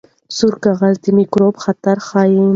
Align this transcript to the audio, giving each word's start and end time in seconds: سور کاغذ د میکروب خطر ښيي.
سور 0.35 0.53
کاغذ 0.63 0.95
د 1.01 1.05
میکروب 1.17 1.55
خطر 1.63 1.97
ښيي. 2.07 2.45